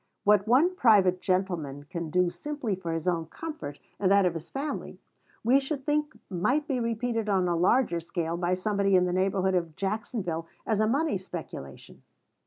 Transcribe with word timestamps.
What 0.23 0.47
one 0.47 0.75
private 0.75 1.21
gentleman 1.21 1.83
can 1.83 2.09
do 2.09 2.31
simply 2.31 2.73
for 2.73 2.91
his 2.91 3.07
own 3.07 3.27
comfort 3.27 3.79
and 3.99 4.09
that 4.11 4.25
of 4.25 4.33
his 4.33 4.49
family, 4.49 4.99
we 5.43 5.59
should 5.59 5.85
think 5.85 6.17
might 6.27 6.67
be 6.67 6.79
repeated 6.79 7.29
on 7.29 7.47
a 7.47 7.55
larger 7.55 7.99
scale 7.99 8.35
by 8.35 8.55
somebody 8.55 8.95
in 8.95 9.05
the 9.05 9.13
neighborhood 9.13 9.53
of 9.53 9.75
Jacksonville 9.75 10.47
as 10.65 10.79
a 10.79 10.87
money 10.87 11.19
speculation. 11.19 12.01